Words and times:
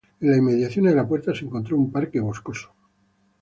En 0.19 0.29
las 0.29 0.39
inmediaciones 0.39 0.93
de 0.93 0.97
la 0.97 1.07
puerta 1.07 1.31
se 1.35 1.45
encuentra 1.45 1.75
un 1.75 1.91
parque 1.91 2.19
boscoso. 2.19 2.73